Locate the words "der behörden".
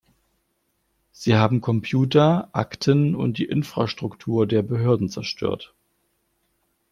4.47-5.09